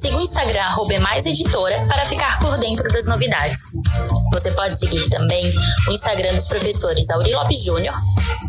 Siga 0.00 0.16
o 0.16 0.20
Instagram 0.20 0.66
@emaiseditora 0.90 1.86
para 1.88 2.04
ficar 2.04 2.38
por 2.38 2.58
dentro 2.58 2.86
das 2.88 3.06
novidades. 3.06 3.72
Você 4.32 4.52
pode 4.52 4.78
seguir 4.78 5.08
também 5.08 5.50
o 5.88 5.92
Instagram 5.92 6.34
dos 6.34 6.46
professores 6.48 7.10
Auri 7.10 7.32
Lopes 7.32 7.64
Júnior, 7.64 7.94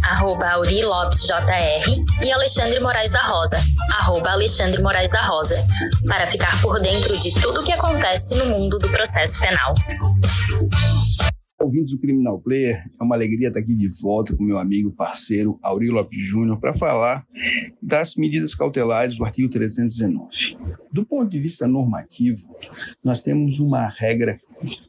arroba 0.04 0.50
Auri 0.50 0.84
Lopes 0.84 1.26
JR, 1.26 2.06
e 2.22 2.32
Alexandre 2.32 2.80
Moraes 2.82 3.12
da 3.12 3.26
Rosa, 3.28 3.58
arroba 3.94 4.32
Alexandre 4.32 4.82
Moraes 4.82 5.12
da 5.12 5.22
Rosa, 5.22 5.66
para 6.06 6.28
ficar 6.28 6.62
por 6.62 6.82
dentro 6.82 7.18
de 7.18 7.32
tudo 7.40 7.62
o 7.62 7.64
que 7.64 7.72
acontece 7.72 8.36
no 8.36 8.48
mundo 8.48 8.78
do 8.78 8.90
processo 8.90 9.40
penal. 9.40 9.74
Ouvintes 11.68 11.92
do 11.92 11.98
Criminal 11.98 12.40
Player, 12.40 12.90
é 12.98 13.04
uma 13.04 13.14
alegria 13.14 13.50
estar 13.50 13.60
aqui 13.60 13.76
de 13.76 13.90
volta 13.90 14.34
com 14.34 14.42
meu 14.42 14.58
amigo, 14.58 14.90
parceiro 14.90 15.60
Aurélio 15.62 15.96
Lopes 15.96 16.26
Júnior 16.26 16.58
para 16.62 16.74
falar 16.74 17.28
das 17.82 18.16
medidas 18.16 18.56
cautelares 18.56 19.18
do 19.18 19.26
artigo 19.26 19.50
319. 19.50 20.58
Do 20.94 21.06
ponto 21.06 21.30
de 21.30 21.38
vista 21.38 21.68
normativo, 21.68 22.56
nós 23.04 23.20
temos 23.20 23.60
uma 23.60 23.86
regra 23.86 24.40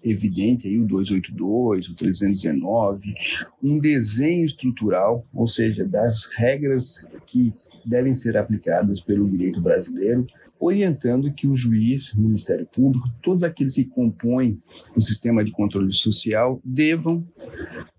evidente 0.05 0.69
aí 0.69 0.79
o 0.79 0.87
282, 0.87 1.89
o 1.89 1.97
319, 1.97 3.13
um 3.61 3.81
desenho 3.81 4.47
estrutural, 4.47 5.27
ou 5.35 5.49
seja, 5.49 5.85
das 5.85 6.27
regras 6.37 7.05
que 7.27 7.53
devem 7.85 8.15
ser 8.15 8.37
aplicadas 8.37 9.01
pelo 9.01 9.29
direito 9.29 9.61
brasileiro 9.61 10.25
orientando 10.61 11.33
que 11.33 11.47
o 11.47 11.57
juiz, 11.57 12.13
o 12.13 12.21
Ministério 12.21 12.67
Público, 12.67 13.09
todos 13.23 13.43
aqueles 13.43 13.75
que 13.75 13.85
compõem 13.85 14.61
o 14.97 15.01
sistema 15.01 15.45
de 15.45 15.51
controle 15.51 15.93
social 15.93 16.61
devam 16.65 17.27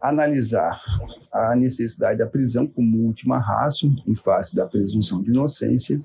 analisar 0.01 0.81
a 1.31 1.55
necessidade 1.55 2.19
da 2.19 2.27
prisão 2.27 2.67
como 2.67 3.05
última 3.05 3.39
ratio 3.39 3.93
em 4.07 4.15
face 4.15 4.55
da 4.55 4.65
presunção 4.65 5.21
de 5.21 5.29
inocência 5.29 5.99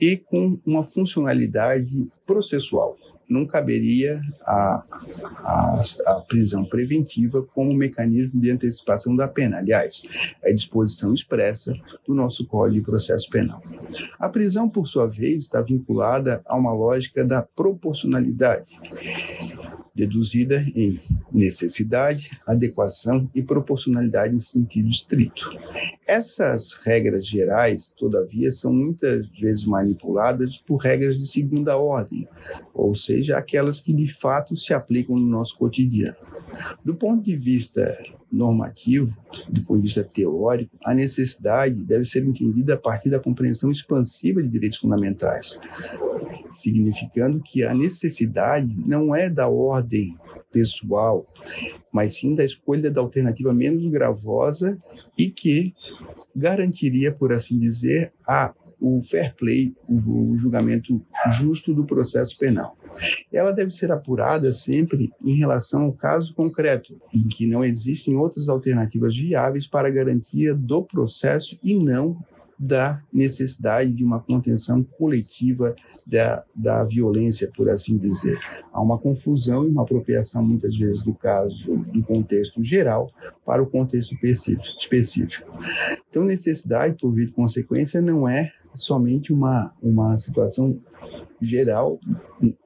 e 0.00 0.16
com 0.16 0.58
uma 0.66 0.84
funcionalidade 0.84 2.08
processual 2.26 2.96
não 3.28 3.46
caberia 3.46 4.20
a, 4.42 4.82
a, 5.38 5.80
a, 6.06 6.14
prisão 6.20 6.64
preventiva 6.64 7.42
como 7.54 7.74
mecanismo 7.74 8.40
de 8.40 8.50
antecipação 8.50 9.16
da 9.16 9.26
pena. 9.26 9.58
Aliás, 9.58 10.02
é 10.42 10.52
disposição 10.52 11.12
expressa 11.12 11.74
do 12.06 12.14
nosso 12.14 12.46
Código 12.46 12.80
de 12.80 12.86
Processo 12.86 13.28
Penal. 13.30 13.62
A 14.18 14.28
prisão, 14.28 14.68
por 14.68 14.86
sua 14.86 15.06
vez, 15.06 15.42
está 15.42 15.60
vinculada 15.60 16.40
a 16.46 16.56
uma 16.56 16.72
lógica 16.72 17.24
da 17.24 17.42
proporcionalidade 17.42 18.70
deduzida 19.94 20.62
em 20.74 21.00
necessidade, 21.32 22.30
adequação 22.46 23.30
e 23.34 23.42
proporcionalidade 23.42 24.36
em 24.36 24.40
sentido 24.40 24.90
estrito. 24.90 25.50
Essas 26.06 26.72
regras 26.84 27.26
gerais, 27.26 27.88
todavia, 27.88 28.48
são 28.52 28.72
muitas 28.72 29.26
vezes 29.30 29.64
manipuladas 29.64 30.56
por 30.56 30.76
regras 30.76 31.18
de 31.18 31.26
segunda 31.26 31.76
ordem, 31.76 32.28
ou 32.72 32.94
seja, 32.94 33.36
aquelas 33.36 33.80
que 33.80 33.92
de 33.92 34.06
fato 34.06 34.56
se 34.56 34.72
aplicam 34.72 35.16
no 35.16 35.26
nosso 35.26 35.58
cotidiano. 35.58 36.16
Do 36.84 36.94
ponto 36.94 37.24
de 37.24 37.36
vista 37.36 37.98
normativo, 38.30 39.16
do 39.48 39.64
ponto 39.64 39.78
de 39.78 39.86
vista 39.86 40.04
teórico, 40.04 40.76
a 40.84 40.94
necessidade 40.94 41.82
deve 41.82 42.04
ser 42.04 42.24
entendida 42.24 42.74
a 42.74 42.78
partir 42.78 43.10
da 43.10 43.18
compreensão 43.18 43.70
expansiva 43.72 44.40
de 44.40 44.48
direitos 44.48 44.78
fundamentais, 44.78 45.58
significando 46.54 47.40
que 47.40 47.64
a 47.64 47.74
necessidade 47.74 48.78
não 48.86 49.12
é 49.12 49.28
da 49.28 49.48
ordem 49.48 50.16
pessoal, 50.56 51.26
mas 51.92 52.14
sim 52.14 52.34
da 52.34 52.42
escolha 52.42 52.90
da 52.90 53.02
alternativa 53.02 53.52
menos 53.52 53.84
gravosa 53.86 54.78
e 55.18 55.28
que 55.28 55.74
garantiria, 56.34 57.12
por 57.12 57.30
assim 57.30 57.58
dizer, 57.58 58.14
a, 58.26 58.54
o 58.80 59.02
fair 59.02 59.34
play, 59.36 59.70
o, 59.86 60.32
o 60.32 60.38
julgamento 60.38 61.02
justo 61.38 61.74
do 61.74 61.84
processo 61.84 62.38
penal. 62.38 62.74
Ela 63.30 63.52
deve 63.52 63.70
ser 63.70 63.92
apurada 63.92 64.50
sempre 64.50 65.10
em 65.22 65.36
relação 65.36 65.82
ao 65.82 65.92
caso 65.92 66.34
concreto, 66.34 66.98
em 67.12 67.28
que 67.28 67.46
não 67.46 67.62
existem 67.62 68.16
outras 68.16 68.48
alternativas 68.48 69.14
viáveis 69.14 69.66
para 69.66 69.90
garantia 69.90 70.54
do 70.54 70.82
processo 70.82 71.58
e 71.62 71.74
não 71.74 72.18
da 72.58 73.02
necessidade 73.12 73.92
de 73.92 74.04
uma 74.04 74.20
contenção 74.20 74.82
coletiva 74.82 75.74
da, 76.06 76.44
da 76.54 76.84
violência, 76.84 77.50
por 77.54 77.68
assim 77.68 77.98
dizer. 77.98 78.38
Há 78.72 78.80
uma 78.80 78.96
confusão 78.96 79.64
e 79.64 79.68
uma 79.68 79.82
apropriação, 79.82 80.44
muitas 80.44 80.76
vezes, 80.76 81.02
do 81.02 81.12
caso, 81.12 81.56
do 81.66 82.02
contexto 82.02 82.62
geral 82.62 83.10
para 83.44 83.62
o 83.62 83.66
contexto 83.66 84.16
específico. 84.22 85.50
Então, 86.08 86.24
necessidade, 86.24 86.96
por 87.00 87.12
via 87.12 87.26
de 87.26 87.32
consequência, 87.32 88.00
não 88.00 88.28
é 88.28 88.52
somente 88.74 89.32
uma, 89.32 89.72
uma 89.82 90.16
situação 90.16 90.78
geral, 91.40 92.00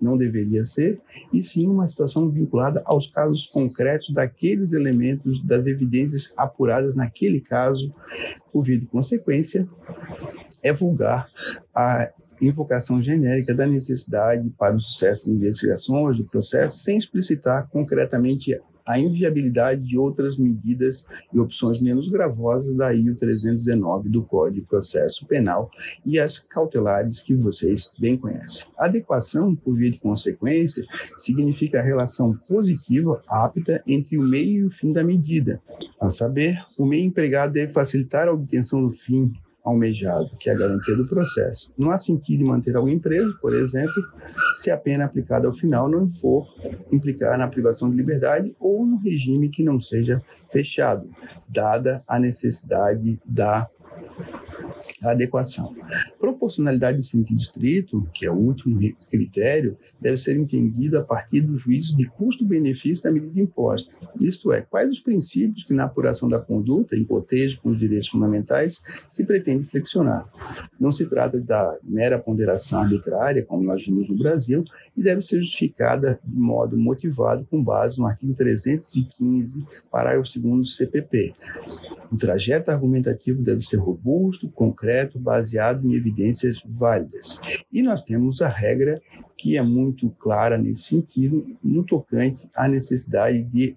não 0.00 0.16
deveria 0.16 0.64
ser, 0.64 1.00
e 1.32 1.42
sim 1.42 1.66
uma 1.66 1.86
situação 1.88 2.30
vinculada 2.30 2.82
aos 2.84 3.06
casos 3.06 3.46
concretos 3.46 4.12
daqueles 4.12 4.72
elementos, 4.72 5.42
das 5.44 5.66
evidências 5.66 6.32
apuradas 6.36 6.94
naquele 6.94 7.40
caso, 7.40 7.92
por 8.52 8.62
via 8.62 8.78
de 8.78 8.86
consequência, 8.86 9.68
é 10.62 10.72
vulgar 10.72 11.28
a 11.74 12.10
invocação 12.40 13.02
genérica 13.02 13.54
da 13.54 13.66
necessidade 13.66 14.48
para 14.58 14.74
o 14.74 14.80
sucesso 14.80 15.26
das 15.26 15.36
investigações, 15.36 16.16
do 16.16 16.24
processo, 16.24 16.78
sem 16.78 16.96
explicitar 16.96 17.68
concretamente 17.68 18.58
a 18.86 18.98
inviabilidade 18.98 19.82
de 19.82 19.98
outras 19.98 20.36
medidas 20.36 21.04
e 21.32 21.38
opções 21.38 21.80
menos 21.80 22.08
gravosas, 22.08 22.76
daí 22.76 23.08
o 23.10 23.16
319 23.16 24.08
do 24.08 24.22
Código 24.22 24.60
de 24.60 24.66
Processo 24.66 25.26
Penal 25.26 25.70
e 26.04 26.18
as 26.18 26.38
cautelares 26.38 27.22
que 27.22 27.34
vocês 27.34 27.90
bem 27.98 28.16
conhecem. 28.16 28.66
Adequação, 28.78 29.54
por 29.54 29.74
via 29.74 29.90
de 29.90 29.98
consequência, 29.98 30.84
significa 31.18 31.80
a 31.80 31.82
relação 31.82 32.36
positiva 32.48 33.22
apta 33.28 33.82
entre 33.86 34.18
o 34.18 34.22
meio 34.22 34.62
e 34.62 34.64
o 34.64 34.70
fim 34.70 34.92
da 34.92 35.04
medida. 35.04 35.60
A 36.00 36.10
saber, 36.10 36.58
o 36.78 36.84
meio 36.84 37.04
empregado 37.04 37.52
deve 37.52 37.72
facilitar 37.72 38.28
a 38.28 38.32
obtenção 38.32 38.82
do 38.82 38.90
fim 38.90 39.32
almejado, 39.70 40.30
que 40.38 40.50
é 40.50 40.52
a 40.52 40.58
garantia 40.58 40.96
do 40.96 41.06
processo. 41.06 41.72
Não 41.76 41.90
há 41.90 41.98
sentido 41.98 42.44
manter 42.44 42.76
alguém 42.76 42.98
preso, 42.98 43.38
por 43.40 43.54
exemplo, 43.54 44.02
se 44.52 44.70
a 44.70 44.76
pena 44.76 45.04
aplicada 45.04 45.46
ao 45.46 45.52
final 45.52 45.88
não 45.88 46.10
for 46.10 46.46
implicar 46.92 47.38
na 47.38 47.48
privação 47.48 47.90
de 47.90 47.96
liberdade 47.96 48.54
ou 48.58 48.86
no 48.86 48.96
regime 48.98 49.48
que 49.48 49.62
não 49.62 49.80
seja 49.80 50.22
fechado, 50.50 51.08
dada 51.48 52.02
a 52.06 52.18
necessidade 52.18 53.18
da 53.24 53.68
adequação. 55.02 55.74
Proporcionalidade 56.18 56.98
em 56.98 57.02
sentido 57.02 57.38
estrito, 57.38 58.08
que 58.12 58.26
é 58.26 58.30
o 58.30 58.34
último 58.34 58.78
critério, 59.10 59.76
deve 60.00 60.16
ser 60.16 60.36
entendida 60.36 61.00
a 61.00 61.02
partir 61.02 61.40
do 61.40 61.56
juízo 61.56 61.96
de 61.96 62.08
custo-benefício 62.08 63.04
da 63.04 63.10
medida 63.10 63.40
imposta. 63.40 63.98
Isto 64.20 64.52
é, 64.52 64.60
quais 64.60 64.90
os 64.90 65.00
princípios 65.00 65.64
que 65.64 65.72
na 65.72 65.84
apuração 65.84 66.28
da 66.28 66.38
conduta, 66.38 66.96
em 66.96 67.04
cotejo 67.04 67.60
com 67.60 67.70
os 67.70 67.78
direitos 67.78 68.08
fundamentais, 68.08 68.82
se 69.10 69.24
pretende 69.24 69.66
flexionar. 69.66 70.28
Não 70.78 70.90
se 70.90 71.06
trata 71.06 71.40
da 71.40 71.76
mera 71.82 72.18
ponderação 72.18 72.80
arbitrária, 72.80 73.44
como 73.44 73.62
nós 73.62 73.84
vimos 73.84 74.08
no 74.08 74.16
Brasil, 74.16 74.64
e 74.96 75.02
deve 75.02 75.22
ser 75.22 75.40
justificada 75.40 76.20
de 76.24 76.38
modo 76.38 76.76
motivado 76.76 77.46
com 77.46 77.62
base 77.62 77.98
no 77.98 78.06
artigo 78.06 78.34
315, 78.34 79.64
parágrafo 79.90 80.38
2 80.38 80.58
do 80.58 80.66
CPP. 80.66 81.34
O 82.10 82.16
trajeto 82.16 82.70
argumentativo 82.70 83.42
deve 83.42 83.62
ser 83.62 83.76
robusto, 83.76 84.48
concreto, 84.48 85.18
baseado 85.18 85.86
em 85.86 85.94
evidências 85.94 86.60
válidas. 86.66 87.40
E 87.72 87.82
nós 87.82 88.02
temos 88.02 88.42
a 88.42 88.48
regra 88.48 89.00
que 89.40 89.56
é 89.56 89.62
muito 89.62 90.10
clara 90.18 90.58
nesse 90.58 90.82
sentido, 90.82 91.46
no 91.64 91.82
tocante 91.82 92.46
à 92.54 92.68
necessidade 92.68 93.42
de 93.44 93.74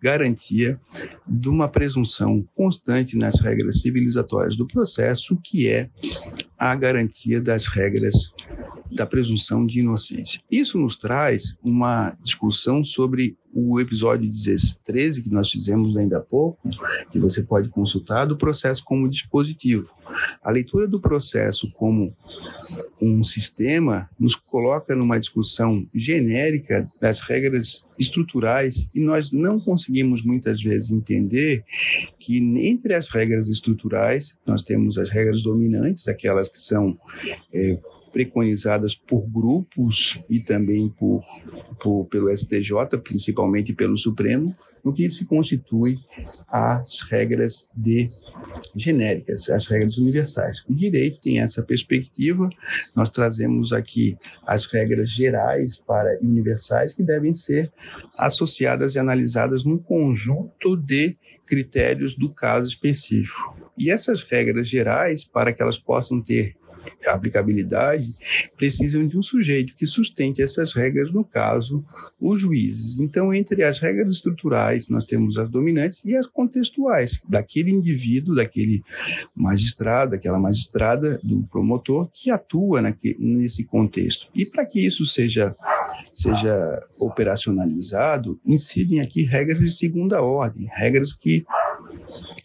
garantia 0.00 0.78
de 1.26 1.48
uma 1.48 1.66
presunção 1.68 2.46
constante 2.54 3.16
nas 3.16 3.40
regras 3.40 3.80
civilizatórias 3.80 4.56
do 4.56 4.64
processo, 4.64 5.36
que 5.42 5.68
é 5.68 5.90
a 6.56 6.72
garantia 6.76 7.40
das 7.40 7.66
regras 7.66 8.32
da 8.90 9.06
presunção 9.06 9.66
de 9.66 9.80
inocência. 9.80 10.40
Isso 10.50 10.78
nos 10.78 10.96
traz 10.96 11.56
uma 11.62 12.16
discussão 12.22 12.84
sobre 12.84 13.36
o 13.54 13.78
episódio 13.78 14.30
13 14.84 15.22
que 15.22 15.30
nós 15.30 15.50
fizemos 15.50 15.96
ainda 15.96 16.18
há 16.18 16.20
pouco, 16.20 16.58
que 17.10 17.18
você 17.18 17.42
pode 17.42 17.68
consultar, 17.68 18.24
do 18.24 18.36
processo 18.36 18.82
como 18.82 19.08
dispositivo. 19.08 19.92
A 20.42 20.50
leitura 20.50 20.88
do 20.88 21.00
processo 21.00 21.70
como 21.72 22.16
um 23.00 23.22
sistema 23.22 24.08
nos 24.18 24.34
coloca 24.34 24.94
numa 24.94 25.18
discussão 25.18 25.86
genérica 25.94 26.88
das 27.00 27.20
regras 27.20 27.84
estruturais 27.98 28.90
e 28.94 29.00
nós 29.00 29.30
não 29.30 29.60
conseguimos 29.60 30.22
muitas 30.22 30.62
vezes 30.62 30.90
entender 30.90 31.64
que 32.18 32.38
entre 32.38 32.94
as 32.94 33.08
regras 33.08 33.48
estruturais 33.48 34.34
nós 34.46 34.62
temos 34.62 34.96
as 34.98 35.10
regras 35.10 35.42
dominantes, 35.42 36.08
aquelas 36.08 36.48
que 36.48 36.58
são 36.58 36.98
é, 37.52 37.78
preconizadas 38.12 38.94
por 38.94 39.26
grupos 39.28 40.20
e 40.28 40.38
também 40.38 40.88
por, 40.88 41.24
por, 41.80 42.04
pelo 42.06 42.28
STJ, 42.36 42.98
principalmente 43.02 43.72
pelo 43.72 43.96
Supremo, 43.96 44.54
no 44.84 44.92
que 44.92 45.08
se 45.08 45.24
constitui 45.24 45.98
as 46.48 47.00
regras 47.02 47.68
de 47.74 48.10
genéricas, 48.74 49.48
as 49.48 49.66
regras 49.66 49.96
universais. 49.96 50.62
O 50.68 50.74
direito 50.74 51.20
tem 51.20 51.40
essa 51.40 51.62
perspectiva, 51.62 52.48
nós 52.94 53.10
trazemos 53.10 53.72
aqui 53.72 54.16
as 54.46 54.66
regras 54.66 55.10
gerais 55.10 55.76
para 55.76 56.18
universais 56.20 56.92
que 56.92 57.02
devem 57.02 57.32
ser 57.32 57.72
associadas 58.16 58.94
e 58.94 58.98
analisadas 58.98 59.64
num 59.64 59.78
conjunto 59.78 60.76
de 60.76 61.16
critérios 61.46 62.16
do 62.16 62.32
caso 62.32 62.68
específico. 62.68 63.56
E 63.76 63.90
essas 63.90 64.22
regras 64.22 64.68
gerais, 64.68 65.24
para 65.24 65.52
que 65.52 65.62
elas 65.62 65.78
possam 65.78 66.20
ter 66.20 66.56
aplicabilidade, 67.06 68.14
precisam 68.56 69.06
de 69.06 69.16
um 69.18 69.22
sujeito 69.22 69.74
que 69.74 69.86
sustente 69.86 70.42
essas 70.42 70.72
regras, 70.72 71.12
no 71.12 71.24
caso, 71.24 71.84
os 72.20 72.40
juízes. 72.40 73.00
Então, 73.00 73.32
entre 73.32 73.62
as 73.62 73.78
regras 73.78 74.14
estruturais, 74.14 74.88
nós 74.88 75.04
temos 75.04 75.36
as 75.38 75.48
dominantes 75.48 76.04
e 76.04 76.16
as 76.16 76.26
contextuais, 76.26 77.20
daquele 77.28 77.70
indivíduo, 77.70 78.34
daquele 78.34 78.82
magistrado, 79.34 80.12
daquela 80.12 80.38
magistrada, 80.38 81.20
do 81.22 81.46
promotor, 81.48 82.08
que 82.12 82.30
atua 82.30 82.80
nesse 83.18 83.64
contexto. 83.64 84.28
E 84.34 84.44
para 84.44 84.64
que 84.66 84.84
isso 84.84 85.04
seja, 85.06 85.54
seja 86.12 86.82
operacionalizado, 86.98 88.40
incidem 88.44 89.00
aqui 89.00 89.22
regras 89.24 89.60
de 89.60 89.70
segunda 89.70 90.22
ordem, 90.22 90.68
regras 90.72 91.12
que 91.12 91.44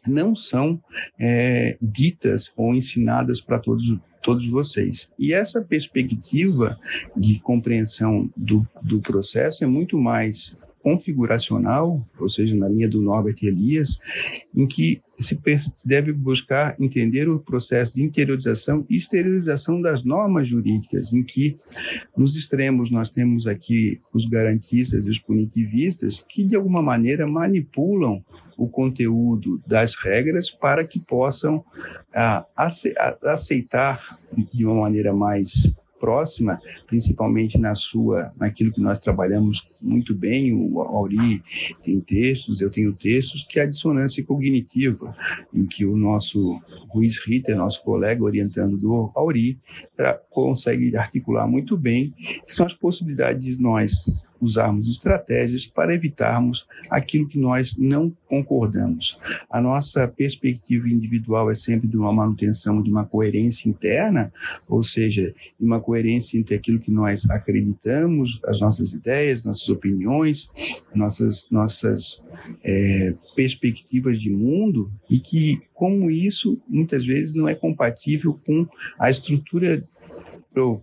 não 0.06 0.36
são 0.36 0.82
é, 1.20 1.78
ditas 1.82 2.52
ou 2.56 2.74
ensinadas 2.74 3.42
para 3.42 3.60
todos 3.60 3.84
todos 4.22 4.48
vocês. 4.48 5.10
E 5.18 5.34
essa 5.34 5.62
perspectiva 5.62 6.80
de 7.16 7.40
compreensão 7.40 8.30
do, 8.36 8.68
do 8.82 9.02
processo 9.02 9.64
é 9.64 9.68
muito 9.68 9.98
mais 9.98 10.56
configuracional, 10.88 12.02
ou 12.18 12.30
seja, 12.30 12.56
na 12.56 12.70
linha 12.70 12.88
do 12.88 13.02
Norbert 13.02 13.36
Elias, 13.44 14.00
em 14.56 14.66
que 14.66 15.02
se 15.20 15.38
deve 15.86 16.14
buscar 16.14 16.78
entender 16.80 17.28
o 17.28 17.40
processo 17.40 17.96
de 17.96 18.04
interiorização 18.04 18.86
e 18.90 18.96
exteriorização 18.96 19.82
das 19.82 20.06
normas 20.06 20.48
jurídicas, 20.48 21.12
em 21.12 21.24
que 21.24 21.58
nos 22.16 22.38
extremos 22.38 22.90
nós 22.90 23.10
temos 23.10 23.48
aqui 23.48 24.00
os 24.14 24.26
garantistas 24.28 25.06
e 25.06 25.10
os 25.10 25.20
punitivistas 25.20 26.24
que 26.30 26.42
de 26.42 26.56
alguma 26.56 26.82
maneira 26.82 27.28
manipulam 27.28 28.24
o 28.58 28.70
conteúdo 28.70 29.62
das 29.68 29.94
regras 29.94 30.50
para 30.50 30.88
que 30.88 31.02
possam 31.02 31.66
ah, 32.16 32.46
aceitar 33.26 34.18
de 34.54 34.66
uma 34.66 34.84
maneira 34.84 35.14
mais 35.14 35.70
próxima, 36.00 36.60
principalmente 36.86 37.60
na 37.60 37.76
sua, 37.76 38.32
naquilo 38.38 38.72
que 38.72 38.82
nós 38.82 39.00
trabalhamos 39.00 39.76
muito 39.82 40.14
bem, 40.14 40.54
o 40.54 40.80
Auri 40.82 41.42
tem 41.84 42.00
textos, 42.00 42.62
eu 42.62 42.70
tenho 42.70 42.94
textos, 42.94 43.44
que 43.44 43.60
é 43.60 43.64
a 43.64 43.68
dissonância 43.68 44.24
cognitiva, 44.24 45.16
em 45.54 45.66
que 45.66 45.86
o 45.86 45.98
nosso 45.98 46.60
Ruiz 46.90 47.20
Ritter, 47.26 47.58
nosso 47.58 47.84
colega 47.84 48.24
orientando 48.24 48.78
do 48.78 49.12
Auri, 49.16 49.60
consegue 50.30 50.96
articular 50.96 51.48
muito 51.48 51.78
bem, 51.78 52.14
que 52.46 52.54
são 52.54 52.66
as 52.66 52.74
possibilidades 52.74 53.44
de 53.44 53.62
nós 53.62 54.10
usarmos 54.42 54.88
estratégias 54.88 55.66
para 55.66 55.94
evitarmos 55.94 56.68
aquilo 56.90 57.28
que 57.28 57.38
nós 57.38 57.76
não 57.78 58.12
concordamos. 58.28 59.20
A 59.50 59.62
nossa 59.62 60.08
perspectiva 60.08 60.88
individual 60.88 61.50
é 61.52 61.56
sempre 61.56 61.88
de 61.88 61.98
uma 61.98 62.12
manutenção 62.14 62.82
de 62.82 62.90
uma 62.90 63.06
coerência 63.06 63.70
interna, 63.70 64.32
ou 64.68 64.84
seja, 64.84 65.34
de 65.60 65.66
uma 65.66 65.80
coerência 65.80 66.38
entre 66.38 66.56
aquilo 66.56 66.80
que 66.80 66.92
nós 66.92 67.30
acreditamos, 67.30 68.40
as 68.46 68.60
nossas 68.60 68.94
ideias, 68.94 69.44
nossas 69.44 69.68
opiniões, 69.70 70.50
nossas, 70.94 71.48
nossas 71.50 72.24
é, 72.64 73.14
perspectivas 73.36 74.20
de 74.20 74.30
mundo, 74.30 74.92
e 75.10 75.20
que, 75.20 75.62
como 75.74 76.12
isso, 76.12 76.62
muitas 76.68 77.06
vezes 77.06 77.34
não 77.34 77.48
é 77.48 77.56
compatível 77.56 78.40
com 78.46 78.68
a 79.00 79.10
estrutura 79.10 79.84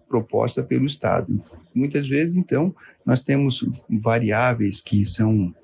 proposta 0.09 0.63
pelo 0.63 0.87
Estado. 0.87 1.43
Muitas 1.75 2.09
vezes, 2.09 2.37
então, 2.37 2.75
nós 3.05 3.21
temos 3.21 3.65
variáveis 3.91 4.81
que 4.81 5.05
são 5.05 5.55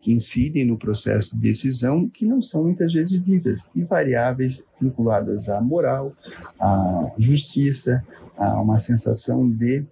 que 0.00 0.12
incidem 0.12 0.64
no 0.64 0.78
processo 0.78 1.34
de 1.34 1.42
decisão 1.42 2.08
que 2.08 2.24
não 2.24 2.40
são 2.40 2.62
muitas 2.62 2.92
vezes 2.92 3.22
ditas 3.22 3.64
e 3.74 3.82
variáveis 3.82 4.64
vinculadas 4.80 5.48
à 5.48 5.60
moral, 5.60 6.12
à 6.60 7.12
justiça, 7.18 8.04
a 8.38 8.60
uma 8.60 8.78
sensação 8.78 9.48
de 9.48 9.84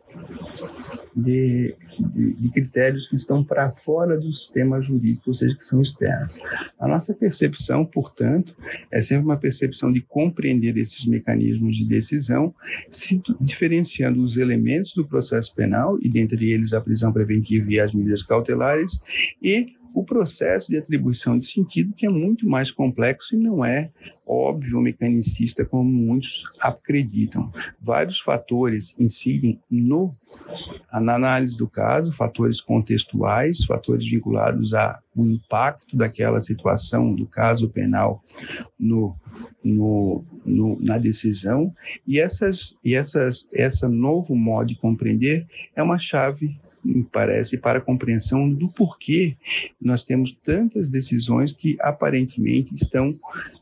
de, 1.17 1.75
de, 1.99 2.35
de 2.35 2.51
critérios 2.51 3.09
que 3.09 3.17
estão 3.17 3.43
para 3.43 3.71
fora 3.71 4.19
do 4.19 4.31
sistema 4.33 4.83
jurídico, 4.83 5.25
ou 5.29 5.35
seja, 5.35 5.57
que 5.57 5.65
são 5.65 5.81
externos. 5.81 6.39
A 6.79 6.87
nossa 6.87 7.15
percepção, 7.15 7.87
portanto, 7.87 8.55
é 8.93 9.01
sempre 9.01 9.25
uma 9.25 9.39
percepção 9.39 9.91
de 9.91 10.03
compreender 10.03 10.77
esses 10.77 11.07
mecanismos 11.07 11.77
de 11.77 11.87
decisão, 11.87 12.55
se 12.91 13.23
diferenciando 13.41 14.23
os 14.23 14.37
elementos 14.37 14.93
do 14.95 15.07
processo 15.07 15.55
penal, 15.55 15.99
e 16.03 16.09
dentre 16.09 16.51
eles 16.51 16.75
a 16.75 16.81
prisão 16.81 17.13
preventiva 17.13 17.67
e 17.71 17.81
as 17.81 17.95
medidas 17.95 18.23
cautelares, 18.23 19.01
e 19.43 19.75
o 19.97 20.05
processo 20.05 20.69
de 20.69 20.77
atribuição 20.77 21.39
de 21.39 21.47
sentido, 21.47 21.95
que 21.95 22.05
é 22.05 22.11
muito 22.11 22.47
mais 22.47 22.71
complexo 22.71 23.35
e 23.35 23.39
não 23.39 23.65
é 23.65 23.91
óbvio 24.27 24.79
mecanicista 24.79 25.65
como 25.65 25.91
muitos 25.91 26.45
acreditam. 26.61 27.51
Vários 27.81 28.21
fatores 28.21 28.95
incidem 28.99 29.59
no, 29.71 30.13
na 30.93 31.15
análise 31.15 31.57
do 31.57 31.67
caso, 31.67 32.13
fatores 32.13 32.61
contextuais, 32.61 33.65
fatores 33.65 34.07
vinculados 34.07 34.75
ao 34.75 35.01
impacto 35.17 35.97
daquela 35.97 36.43
situação 36.43 37.15
do 37.15 37.25
caso 37.25 37.71
penal 37.71 38.23
no, 38.79 39.17
no, 39.65 40.23
no, 40.45 40.79
na 40.79 40.99
decisão 40.99 41.75
e 42.07 42.21
essas 42.21 42.77
e 42.85 42.95
essas 42.95 43.47
essa 43.55 43.89
novo 43.89 44.37
modo 44.37 44.69
de 44.69 44.77
compreender 44.77 45.47
é 45.75 45.83
uma 45.83 45.99
chave 45.99 46.55
me 46.87 47.05
parece, 47.05 47.59
para 47.59 47.79
a 47.79 47.83
compreensão 47.83 48.49
do 48.49 48.69
porquê 48.69 49.37
nós 49.81 50.03
temos 50.03 50.31
tantas 50.31 50.88
decisões 50.88 51.53
que 51.53 51.77
aparentemente 51.81 52.75
estão 52.75 53.15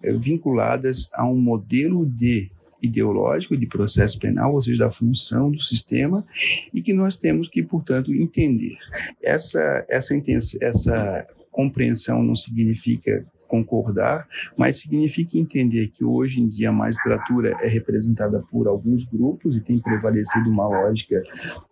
é, 0.02 0.12
vinculadas 0.12 1.08
a 1.12 1.26
um 1.26 1.38
modelo 1.38 2.04
de 2.06 2.50
ideológico 2.82 3.56
de 3.56 3.66
processo 3.66 4.18
penal, 4.18 4.54
ou 4.54 4.60
seja, 4.60 4.84
da 4.84 4.90
função 4.90 5.50
do 5.50 5.60
sistema, 5.60 6.24
e 6.72 6.82
que 6.82 6.92
nós 6.92 7.16
temos 7.16 7.48
que, 7.48 7.62
portanto, 7.62 8.12
entender. 8.12 8.76
Essa, 9.22 9.86
essa, 9.88 10.14
essa 10.60 11.26
compreensão 11.50 12.22
não 12.22 12.34
significa 12.34 13.24
concordar, 13.46 14.26
mas 14.56 14.80
significa 14.80 15.38
entender 15.38 15.88
que 15.88 16.04
hoje 16.04 16.40
em 16.40 16.46
dia 16.46 16.70
a 16.70 16.72
magistratura 16.72 17.56
é 17.60 17.68
representada 17.68 18.42
por 18.50 18.66
alguns 18.66 19.04
grupos 19.04 19.56
e 19.56 19.60
tem 19.60 19.78
prevalecido 19.78 20.48
uma 20.50 20.66
lógica 20.66 21.22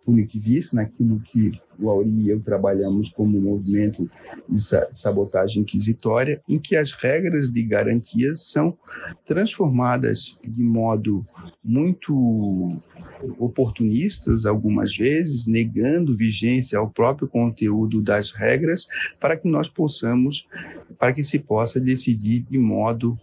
punitivista 0.05 0.75
naquilo 0.75 1.19
que 1.21 1.51
o 1.79 1.89
Auri 1.89 2.09
e 2.09 2.29
eu 2.29 2.39
trabalhamos 2.39 3.09
como 3.09 3.41
movimento 3.41 4.09
de 4.47 4.61
sabotagem 4.93 5.63
inquisitória, 5.63 6.41
em 6.47 6.59
que 6.59 6.75
as 6.75 6.93
regras 6.93 7.51
de 7.51 7.63
garantias 7.63 8.51
são 8.51 8.77
transformadas 9.25 10.39
de 10.43 10.63
modo 10.63 11.25
muito 11.63 12.81
oportunistas 13.37 14.45
algumas 14.45 14.95
vezes, 14.95 15.47
negando 15.47 16.15
vigência 16.15 16.77
ao 16.77 16.89
próprio 16.89 17.27
conteúdo 17.27 18.01
das 18.01 18.31
regras, 18.31 18.87
para 19.19 19.37
que 19.37 19.47
nós 19.47 19.69
possamos, 19.69 20.47
para 20.99 21.13
que 21.13 21.23
se 21.23 21.39
possa 21.39 21.79
decidir 21.79 22.45
de 22.49 22.57
modo 22.57 23.17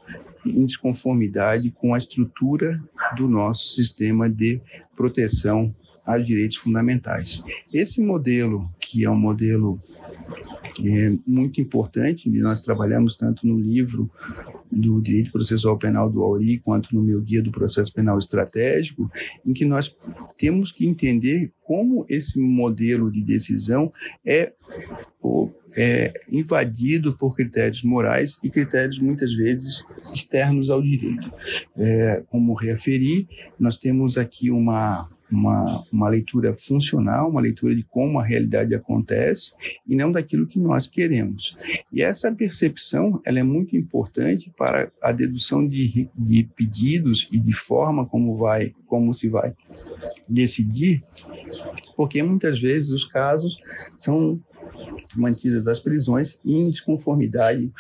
em 0.44 0.64
desconformidade 0.64 1.70
com 1.70 1.94
a 1.94 1.98
estrutura 1.98 2.82
do 3.16 3.28
nosso 3.28 3.74
sistema 3.74 4.28
de 4.28 4.60
proteção 4.96 5.74
a 6.06 6.18
direitos 6.18 6.56
fundamentais. 6.56 7.42
Esse 7.72 8.00
modelo, 8.00 8.68
que 8.80 9.04
é 9.04 9.10
um 9.10 9.18
modelo 9.18 9.80
é, 10.84 11.16
muito 11.26 11.60
importante, 11.60 12.28
e 12.28 12.38
nós 12.38 12.60
trabalhamos 12.60 13.16
tanto 13.16 13.46
no 13.46 13.58
livro 13.58 14.10
do 14.70 15.00
direito 15.00 15.32
processual 15.32 15.78
penal 15.78 16.10
do 16.10 16.22
Auri, 16.22 16.58
quanto 16.58 16.94
no 16.94 17.02
meu 17.02 17.20
guia 17.20 17.42
do 17.42 17.50
processo 17.50 17.92
penal 17.92 18.18
estratégico, 18.18 19.10
em 19.44 19.52
que 19.52 19.64
nós 19.64 19.94
temos 20.38 20.72
que 20.72 20.86
entender 20.86 21.52
como 21.62 22.04
esse 22.08 22.38
modelo 22.38 23.10
de 23.10 23.22
decisão 23.22 23.92
é, 24.24 24.52
é 25.76 26.12
invadido 26.30 27.16
por 27.16 27.36
critérios 27.36 27.82
morais 27.82 28.38
e 28.42 28.50
critérios 28.50 28.98
muitas 28.98 29.32
vezes 29.34 29.84
externos 30.12 30.70
ao 30.70 30.82
direito. 30.82 31.30
É, 31.76 32.24
como 32.30 32.54
referi, 32.54 33.28
nós 33.58 33.76
temos 33.76 34.16
aqui 34.18 34.50
uma 34.50 35.08
uma, 35.30 35.84
uma 35.92 36.08
leitura 36.08 36.54
funcional, 36.54 37.28
uma 37.28 37.40
leitura 37.40 37.74
de 37.74 37.82
como 37.82 38.18
a 38.18 38.24
realidade 38.24 38.74
acontece 38.74 39.52
e 39.86 39.94
não 39.94 40.10
daquilo 40.10 40.46
que 40.46 40.58
nós 40.58 40.86
queremos. 40.86 41.56
E 41.92 42.02
essa 42.02 42.32
percepção 42.32 43.20
ela 43.24 43.38
é 43.38 43.42
muito 43.42 43.76
importante 43.76 44.52
para 44.56 44.90
a 45.02 45.12
dedução 45.12 45.66
de, 45.66 46.10
de 46.16 46.44
pedidos 46.56 47.28
e 47.30 47.38
de 47.38 47.52
forma 47.52 48.06
como 48.06 48.36
vai, 48.36 48.74
como 48.86 49.14
se 49.14 49.28
vai 49.28 49.54
decidir, 50.28 51.02
porque 51.96 52.22
muitas 52.22 52.60
vezes 52.60 52.90
os 52.90 53.04
casos 53.04 53.58
são 53.96 54.40
mantidas 55.16 55.66
as 55.66 55.80
prisões 55.80 56.38
em 56.44 56.70
desconformidade 56.70 57.70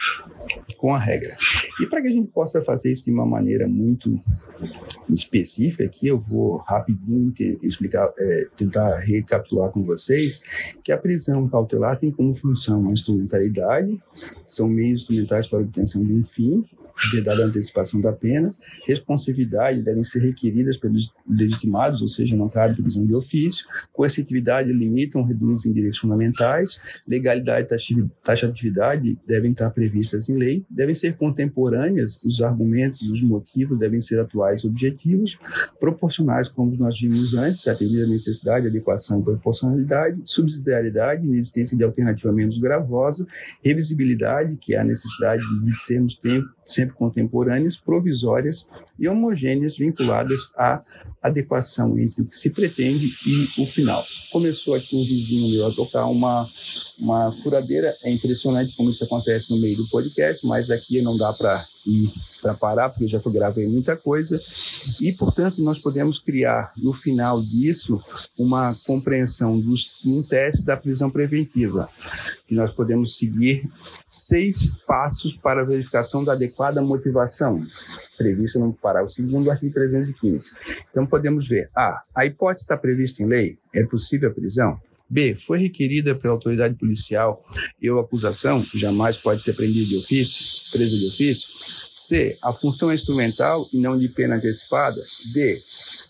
com 0.76 0.94
a 0.94 0.98
regra. 0.98 1.36
E 1.80 1.86
para 1.86 2.02
que 2.02 2.08
a 2.08 2.12
gente 2.12 2.28
possa 2.28 2.60
fazer 2.60 2.92
isso 2.92 3.04
de 3.04 3.10
uma 3.10 3.26
maneira 3.26 3.68
muito 3.68 4.18
específica, 5.08 5.84
aqui 5.84 6.08
eu 6.08 6.18
vou 6.18 6.56
rapidinho 6.58 7.32
explicar, 7.62 8.12
é, 8.18 8.48
tentar 8.56 8.98
recapitular 8.98 9.70
com 9.70 9.82
vocês 9.82 10.42
que 10.82 10.92
a 10.92 10.98
prisão 10.98 11.48
cautelar 11.48 11.98
tem 11.98 12.10
como 12.10 12.34
função 12.34 12.88
a 12.88 12.92
instrumentalidade, 12.92 14.00
são 14.46 14.68
meios 14.68 15.02
instrumentais 15.02 15.46
para 15.46 15.58
a 15.58 15.62
obtenção 15.62 16.04
de 16.04 16.12
um 16.12 16.22
fim, 16.22 16.64
vedada 17.12 17.42
a 17.42 17.46
antecipação 17.46 18.00
da 18.00 18.12
pena, 18.12 18.54
responsividade 18.86 19.82
devem 19.82 20.04
ser 20.04 20.20
requeridas 20.20 20.76
pelos 20.76 21.12
legitimados, 21.28 22.02
ou 22.02 22.08
seja, 22.08 22.36
não 22.36 22.48
cabe 22.48 22.80
prisão 22.80 23.06
de 23.06 23.14
ofício, 23.14 23.66
coercitividade 23.92 24.72
limitam, 24.72 25.22
reduzem 25.22 25.72
direitos 25.72 25.98
fundamentais, 25.98 26.80
legalidade 27.06 27.66
e 27.72 28.08
taxatividade 28.22 29.18
devem 29.26 29.52
estar 29.52 29.70
previstas 29.70 30.28
em 30.28 30.36
lei, 30.36 30.64
devem 30.68 30.94
ser 30.94 31.16
contemporâneas, 31.16 32.18
os 32.24 32.40
argumentos, 32.40 33.00
os 33.02 33.22
motivos 33.22 33.78
devem 33.78 34.00
ser 34.00 34.18
atuais 34.18 34.64
objetivos, 34.64 35.38
proporcionais, 35.78 36.48
como 36.48 36.74
nós 36.76 36.98
vimos 37.00 37.34
antes, 37.34 37.66
atender 37.66 38.04
a 38.04 38.08
necessidade, 38.08 38.66
adequação 38.66 39.20
e 39.20 39.24
proporcionalidade, 39.24 40.20
subsidiariedade, 40.24 41.26
inexistência 41.26 41.76
de 41.76 41.84
alternativa 41.84 42.32
menos 42.32 42.58
gravosa, 42.58 43.26
revisibilidade, 43.64 44.56
que 44.56 44.74
é 44.74 44.80
a 44.80 44.84
necessidade 44.84 45.42
de 45.62 45.78
sermos 45.78 46.14
tempo, 46.14 46.48
sempre 46.72 46.94
contemporâneas, 46.94 47.76
provisórias 47.76 48.66
e 48.98 49.08
homogêneas, 49.08 49.76
vinculadas 49.76 50.50
à 50.56 50.82
adequação 51.22 51.98
entre 51.98 52.22
o 52.22 52.26
que 52.26 52.38
se 52.38 52.50
pretende 52.50 53.12
e 53.26 53.62
o 53.62 53.66
final. 53.66 54.04
Começou 54.30 54.74
aqui 54.74 54.96
um 54.96 55.04
vizinho 55.04 55.48
meu 55.50 55.66
a 55.66 55.72
tocar 55.72 56.06
uma, 56.06 56.48
uma 56.98 57.32
furadeira, 57.32 57.94
é 58.04 58.10
impressionante 58.10 58.74
como 58.76 58.90
isso 58.90 59.04
acontece 59.04 59.52
no 59.52 59.60
meio 59.60 59.76
do 59.76 59.88
podcast, 59.88 60.46
mas 60.46 60.70
aqui 60.70 61.02
não 61.02 61.16
dá 61.16 61.32
para 61.32 61.62
para 62.42 62.54
parar, 62.54 62.88
porque 62.88 63.04
eu 63.04 63.08
já 63.08 63.20
gravei 63.26 63.66
muita 63.66 63.96
coisa, 63.96 64.40
e, 65.00 65.12
portanto, 65.12 65.62
nós 65.62 65.78
podemos 65.78 66.18
criar, 66.18 66.72
no 66.76 66.92
final 66.92 67.40
disso, 67.40 68.02
uma 68.38 68.74
compreensão 68.86 69.58
dos 69.58 70.04
um 70.04 70.22
teste 70.22 70.62
da 70.62 70.76
prisão 70.76 71.10
preventiva, 71.10 71.88
que 72.46 72.54
nós 72.54 72.70
podemos 72.72 73.16
seguir 73.16 73.68
seis 74.08 74.66
passos 74.86 75.36
para 75.36 75.60
a 75.60 75.64
verificação 75.64 76.24
da 76.24 76.32
adequada 76.32 76.80
motivação, 76.80 77.60
prevista 78.16 78.58
no 78.58 78.72
parágrafo 78.72 79.14
segundo 79.14 79.44
do 79.44 79.50
artigo 79.50 79.74
315. 79.74 80.52
Então, 80.90 81.06
podemos 81.06 81.48
ver, 81.48 81.70
A, 81.74 82.02
a 82.14 82.26
hipótese 82.26 82.64
está 82.64 82.76
prevista 82.76 83.22
em 83.22 83.26
lei, 83.26 83.58
é 83.74 83.84
possível 83.84 84.30
a 84.30 84.32
prisão? 84.32 84.80
B. 85.10 85.34
Foi 85.34 85.58
requerida 85.58 86.14
pela 86.14 86.34
autoridade 86.34 86.76
policial 86.76 87.44
e 87.82 87.90
ou 87.90 87.98
acusação, 87.98 88.64
jamais 88.74 89.16
pode 89.16 89.42
ser 89.42 89.54
prendida 89.54 89.86
de 89.86 89.96
ofício, 89.96 90.70
presa 90.70 90.96
de 90.96 91.06
ofício. 91.08 91.48
C. 91.96 92.36
A 92.42 92.52
função 92.52 92.90
é 92.90 92.94
instrumental 92.94 93.66
e 93.72 93.78
não 93.78 93.98
de 93.98 94.08
pena 94.08 94.36
antecipada. 94.36 95.00
D. 95.34 95.56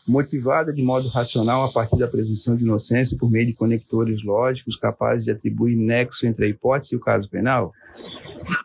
Motivada 0.06 0.72
de 0.72 0.82
modo 0.82 1.08
racional 1.08 1.64
a 1.64 1.72
partir 1.72 1.98
da 1.98 2.06
presunção 2.06 2.56
de 2.56 2.62
inocência 2.62 3.16
por 3.18 3.30
meio 3.30 3.46
de 3.46 3.52
conectores 3.54 4.22
lógicos 4.22 4.76
capazes 4.76 5.24
de 5.24 5.30
atribuir 5.30 5.76
nexo 5.76 6.26
entre 6.26 6.44
a 6.44 6.48
hipótese 6.48 6.94
e 6.94 6.96
o 6.96 7.00
caso 7.00 7.28
penal. 7.28 7.72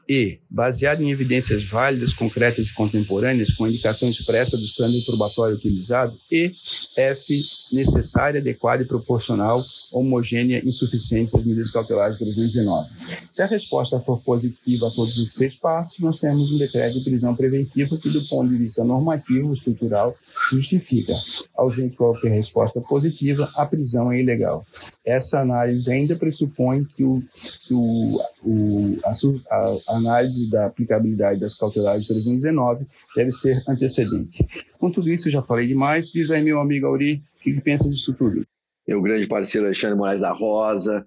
E, 0.07 0.39
baseado 0.49 1.01
em 1.01 1.11
evidências 1.11 1.63
válidas, 1.63 2.13
concretas 2.13 2.67
e 2.67 2.73
contemporâneas, 2.73 3.51
com 3.51 3.67
indicação 3.67 4.07
expressa 4.07 4.55
do 4.55 4.63
estándar 4.63 5.01
probatório 5.05 5.55
utilizado. 5.55 6.15
E, 6.31 6.51
F, 6.95 7.41
necessária, 7.73 8.39
adequada 8.39 8.83
e 8.83 8.85
proporcional, 8.85 9.61
homogênea, 9.91 10.61
insuficiente 10.63 11.35
às 11.35 11.43
medidas 11.43 11.71
cautelares 11.71 12.17
319. 12.17 12.89
Se 13.31 13.41
a 13.41 13.45
resposta 13.45 13.99
for 13.99 14.21
positiva 14.21 14.87
a 14.87 14.91
todos 14.91 15.17
os 15.17 15.33
seis 15.33 15.55
passos, 15.55 15.99
nós 15.99 16.19
temos 16.19 16.51
um 16.51 16.57
decreto 16.57 16.97
de 16.97 17.03
prisão 17.03 17.35
preventiva 17.35 17.97
que, 17.97 18.09
do 18.09 18.21
ponto 18.23 18.49
de 18.49 18.57
vista 18.57 18.83
normativo, 18.83 19.53
estrutural, 19.53 20.15
se 20.47 20.55
justifica. 20.55 21.13
Ausente 21.57 21.95
qualquer 21.95 22.31
resposta 22.31 22.79
positiva, 22.81 23.49
a 23.55 23.65
prisão 23.65 24.11
é 24.11 24.19
ilegal. 24.19 24.65
Essa 25.05 25.41
análise 25.41 25.91
ainda 25.91 26.15
pressupõe 26.15 26.83
que, 26.83 27.03
o, 27.03 27.21
que 27.67 27.73
o, 27.73 28.21
o, 28.43 28.99
a, 29.05 29.11
a, 29.55 29.74
análise 29.87 30.49
da 30.49 30.67
aplicabilidade 30.67 31.39
das 31.39 31.55
cautelares 31.55 32.07
319 32.07 32.85
deve 33.15 33.31
ser 33.31 33.63
antecedente. 33.67 34.43
Com 34.79 34.91
tudo 34.91 35.09
isso, 35.09 35.27
eu 35.27 35.33
já 35.33 35.41
falei 35.41 35.67
demais. 35.67 36.11
Diz 36.11 36.31
aí, 36.31 36.43
meu 36.43 36.59
amigo 36.59 36.87
Auri, 36.87 37.21
o 37.39 37.43
que, 37.43 37.61
pensa 37.61 37.89
disso 37.89 38.13
tudo? 38.13 38.45
Meu 38.87 39.01
grande 39.01 39.27
parceiro 39.27 39.67
Alexandre 39.67 39.97
Moraes 39.97 40.21
da 40.21 40.31
Rosa, 40.31 41.05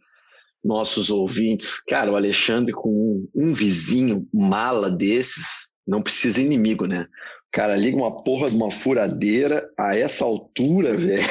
nossos 0.64 1.10
ouvintes. 1.10 1.82
Cara, 1.84 2.10
o 2.10 2.16
Alexandre 2.16 2.72
com 2.72 2.90
um, 2.90 3.28
um 3.34 3.52
vizinho 3.52 4.26
mala 4.32 4.90
desses, 4.90 5.70
não 5.86 6.02
precisa 6.02 6.40
inimigo, 6.40 6.86
né? 6.86 7.06
Cara 7.50 7.76
liga 7.76 7.96
uma 7.96 8.22
porra 8.22 8.50
de 8.50 8.56
uma 8.56 8.70
furadeira 8.70 9.68
a 9.78 9.96
essa 9.96 10.24
altura, 10.24 10.94
velho. 10.98 11.26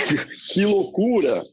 Que 0.51 0.65
loucura! 0.65 1.43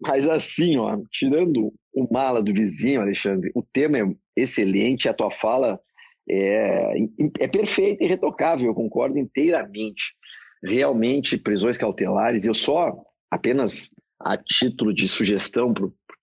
Mas 0.00 0.28
assim, 0.28 0.76
ó, 0.76 0.98
tirando 1.10 1.72
o 1.94 2.12
mala 2.12 2.42
do 2.42 2.52
vizinho, 2.52 3.00
Alexandre, 3.00 3.50
o 3.54 3.62
tema 3.62 3.98
é 3.98 4.04
excelente, 4.36 5.08
a 5.08 5.14
tua 5.14 5.30
fala 5.30 5.80
é, 6.28 6.94
é 7.40 7.48
perfeita 7.48 8.02
e 8.04 8.06
retocável, 8.06 8.66
eu 8.66 8.74
concordo 8.74 9.18
inteiramente. 9.18 10.14
Realmente, 10.62 11.36
prisões 11.36 11.76
cautelares, 11.76 12.46
eu 12.46 12.54
só, 12.54 12.94
apenas 13.30 13.94
a 14.18 14.36
título 14.36 14.94
de 14.94 15.06
sugestão 15.06 15.74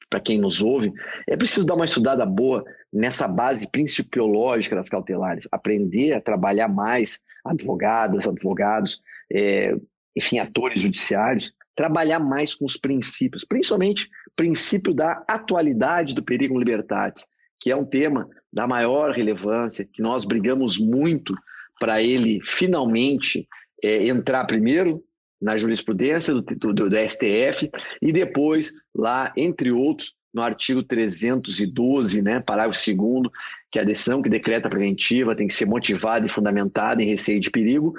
para 0.09 0.19
quem 0.19 0.39
nos 0.39 0.61
ouve, 0.61 0.91
é 1.27 1.37
preciso 1.37 1.65
dar 1.65 1.75
uma 1.75 1.85
estudada 1.85 2.25
boa 2.25 2.65
nessa 2.91 3.27
base 3.27 3.69
principiológica 3.71 4.75
das 4.75 4.89
cautelares, 4.89 5.47
aprender 5.51 6.13
a 6.13 6.21
trabalhar 6.21 6.67
mais 6.67 7.19
advogadas, 7.45 8.27
advogados, 8.27 9.01
é, 9.31 9.73
enfim, 10.15 10.39
atores 10.39 10.81
judiciários, 10.81 11.53
trabalhar 11.75 12.19
mais 12.19 12.53
com 12.53 12.65
os 12.65 12.75
princípios, 12.75 13.45
principalmente 13.45 14.09
princípio 14.35 14.93
da 14.93 15.23
atualidade 15.27 16.13
do 16.13 16.23
perigo 16.23 16.59
libertatis, 16.59 17.25
que 17.61 17.71
é 17.71 17.75
um 17.75 17.85
tema 17.85 18.27
da 18.51 18.67
maior 18.67 19.11
relevância, 19.11 19.85
que 19.85 20.01
nós 20.01 20.25
brigamos 20.25 20.77
muito 20.77 21.33
para 21.79 22.01
ele 22.01 22.41
finalmente 22.43 23.47
é, 23.83 24.07
entrar 24.07 24.45
primeiro 24.45 25.03
na 25.39 25.57
jurisprudência 25.57 26.33
do, 26.33 26.41
do, 26.41 26.89
do, 26.89 26.97
STF 26.97 27.71
e 28.01 28.11
depois 28.11 28.73
lá, 28.93 29.31
entre 29.37 29.71
outros, 29.71 30.15
no 30.33 30.41
artigo 30.41 30.83
312, 30.83 32.21
né, 32.21 32.39
parágrafo 32.39 32.79
2 32.85 33.31
que 33.71 33.79
a 33.79 33.83
decisão 33.83 34.21
que 34.21 34.29
decreta 34.29 34.69
preventiva 34.69 35.35
tem 35.35 35.47
que 35.47 35.53
ser 35.53 35.65
motivada 35.65 36.25
e 36.25 36.29
fundamentada 36.29 37.01
em 37.01 37.07
receio 37.07 37.39
de 37.39 37.49
perigo, 37.49 37.93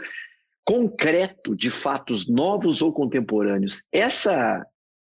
concreto 0.65 1.57
de 1.57 1.71
fatos 1.71 2.29
novos 2.29 2.83
ou 2.83 2.93
contemporâneos. 2.93 3.83
Essa, 3.91 4.65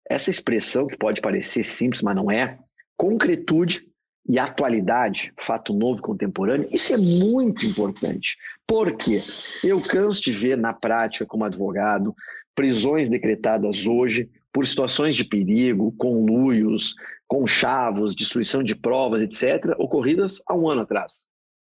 essa 0.08 0.30
expressão, 0.30 0.86
que 0.86 0.96
pode 0.96 1.20
parecer 1.20 1.62
simples, 1.62 2.00
mas 2.00 2.16
não 2.16 2.30
é, 2.30 2.58
concretude 2.96 3.91
e 4.28 4.38
atualidade, 4.38 5.32
fato 5.40 5.74
novo 5.74 6.00
contemporâneo, 6.00 6.68
isso 6.72 6.94
é 6.94 6.96
muito 6.96 7.66
importante. 7.66 8.36
Porque 8.66 9.18
eu 9.64 9.80
canso 9.80 10.22
de 10.22 10.32
ver 10.32 10.56
na 10.56 10.72
prática, 10.72 11.26
como 11.26 11.44
advogado, 11.44 12.14
prisões 12.54 13.08
decretadas 13.08 13.86
hoje 13.86 14.30
por 14.52 14.66
situações 14.66 15.16
de 15.16 15.24
perigo, 15.24 15.92
conluios, 15.98 16.94
conchavos, 17.26 18.14
destruição 18.14 18.62
de 18.62 18.76
provas, 18.76 19.22
etc., 19.22 19.74
ocorridas 19.78 20.40
há 20.46 20.54
um 20.54 20.68
ano 20.68 20.82
atrás 20.82 21.26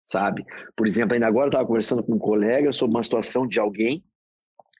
sabe? 0.09 0.45
Por 0.75 0.87
exemplo, 0.87 1.15
ainda 1.15 1.27
agora 1.27 1.47
eu 1.47 1.51
estava 1.51 1.67
conversando 1.67 2.03
com 2.03 2.15
um 2.15 2.19
colega 2.19 2.73
sobre 2.73 2.97
uma 2.97 3.03
situação 3.03 3.47
de 3.47 3.61
alguém, 3.61 4.03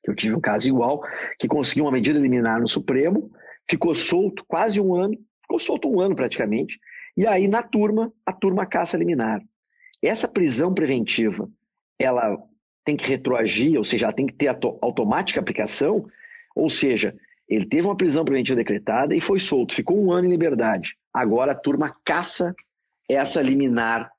que 0.03 0.11
eu 0.11 0.15
tive 0.15 0.35
um 0.35 0.41
caso 0.41 0.67
igual, 0.67 1.03
que 1.39 1.47
conseguiu 1.47 1.85
uma 1.85 1.93
medida 1.93 2.19
liminar 2.19 2.61
no 2.61 2.67
Supremo, 2.67 3.31
ficou 3.69 3.95
solto 3.95 4.43
quase 4.49 4.81
um 4.81 4.95
ano, 4.95 5.15
ficou 5.43 5.59
solto 5.59 5.89
um 5.89 6.01
ano 6.01 6.17
praticamente, 6.17 6.81
e 7.19 7.27
aí 7.27 7.49
na 7.49 7.65
turma, 7.65 8.13
a 8.25 8.33
turma 8.33 8.65
caça 8.65 8.97
liminar. 8.97 9.43
Essa 10.01 10.29
prisão 10.29 10.73
preventiva, 10.73 11.51
ela 11.99 12.39
tem 12.85 12.97
que 12.97 13.09
retroagir, 13.09 13.77
ou 13.77 13.83
seja, 13.83 14.07
ela 14.07 14.13
tem 14.13 14.25
que 14.25 14.35
ter 14.35 14.47
automática 14.47 15.41
aplicação, 15.41 16.07
ou 16.55 16.71
seja, 16.71 17.17
ele 17.49 17.67
teve 17.67 17.89
uma 17.89 17.97
prisão 17.97 18.25
preventiva 18.25 18.55
decretada 18.55 19.17
e 19.17 19.21
foi 19.21 19.41
solto, 19.41 19.75
ficou 19.75 20.01
um 20.01 20.13
ano 20.13 20.29
em 20.29 20.31
liberdade. 20.31 20.97
Agora 21.13 21.51
a 21.51 21.57
turma 21.57 21.93
caça 22.05 22.55
essa 23.09 23.43
liminar, 23.43 24.13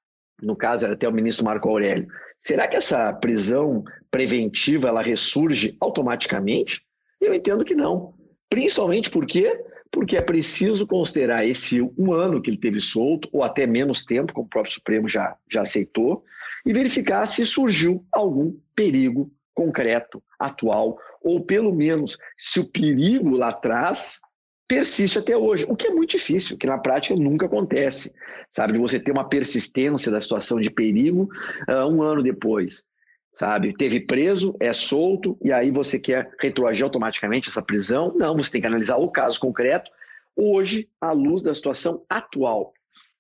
no 0.43 0.57
caso 0.57 0.83
era 0.83 0.93
até 0.93 1.07
o 1.07 1.13
ministro 1.13 1.45
Marco 1.45 1.69
Aurélio. 1.69 2.05
Será 2.37 2.67
que 2.67 2.75
essa 2.75 3.13
prisão 3.13 3.81
preventiva 4.11 4.89
ela 4.89 5.01
ressurge 5.01 5.77
automaticamente? 5.79 6.81
Eu 7.21 7.33
entendo 7.33 7.63
que 7.63 7.75
não. 7.75 8.13
Principalmente 8.49 9.09
porque 9.09 9.57
porque 9.91 10.17
é 10.17 10.21
preciso 10.21 10.85
considerar 10.85 11.45
esse 11.45 11.81
um 11.97 12.13
ano 12.13 12.41
que 12.41 12.49
ele 12.49 12.57
teve 12.57 12.79
solto, 12.79 13.27
ou 13.31 13.43
até 13.43 13.65
menos 13.65 14.05
tempo, 14.05 14.33
como 14.33 14.45
o 14.45 14.49
próprio 14.49 14.73
Supremo 14.73 15.07
já, 15.07 15.35
já 15.49 15.61
aceitou, 15.61 16.23
e 16.65 16.73
verificar 16.73 17.25
se 17.25 17.45
surgiu 17.45 18.05
algum 18.11 18.55
perigo 18.75 19.31
concreto, 19.53 20.23
atual, 20.39 20.97
ou 21.21 21.43
pelo 21.43 21.73
menos 21.73 22.17
se 22.37 22.59
o 22.59 22.65
perigo 22.65 23.31
lá 23.31 23.49
atrás 23.49 24.21
persiste 24.67 25.17
até 25.17 25.35
hoje, 25.35 25.65
o 25.67 25.75
que 25.75 25.87
é 25.87 25.89
muito 25.89 26.11
difícil, 26.11 26.55
que 26.55 26.67
na 26.67 26.77
prática 26.77 27.15
nunca 27.15 27.47
acontece, 27.47 28.13
sabe? 28.51 28.73
De 28.73 28.79
você 28.79 28.99
ter 28.99 29.11
uma 29.11 29.27
persistência 29.27 30.11
da 30.11 30.21
situação 30.21 30.61
de 30.61 30.69
perigo 30.69 31.27
uh, 31.67 31.87
um 31.91 32.03
ano 32.03 32.21
depois, 32.21 32.85
sabe? 33.33 33.73
Teve 33.73 33.99
preso, 33.99 34.55
é 34.59 34.73
solto, 34.73 35.37
e 35.43 35.51
aí 35.51 35.71
você 35.71 35.99
quer 35.99 36.31
retroagir 36.39 36.83
automaticamente 36.83 37.49
essa 37.49 37.61
prisão? 37.61 38.13
Não, 38.17 38.35
você 38.35 38.51
tem 38.51 38.61
que 38.61 38.67
analisar 38.67 38.97
o 38.97 39.09
caso 39.09 39.39
concreto, 39.39 39.89
hoje, 40.35 40.89
à 40.99 41.11
luz 41.11 41.43
da 41.43 41.53
situação 41.53 42.03
atual. 42.09 42.73